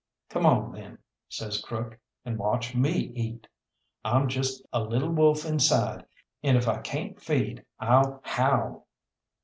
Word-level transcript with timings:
"Come 0.31 0.47
on, 0.47 0.71
then," 0.71 0.97
says 1.29 1.61
Crook, 1.61 1.99
"and 2.25 2.39
watch 2.39 2.73
me 2.73 3.11
eat. 3.15 3.45
I'm 4.03 4.29
just 4.29 4.65
a 4.73 4.81
lil' 4.83 5.11
wolf 5.11 5.45
inside, 5.45 6.07
and 6.41 6.57
if 6.57 6.67
I 6.67 6.81
cayn't 6.81 7.21
feed 7.21 7.63
I'll 7.79 8.19
howl." 8.23 8.87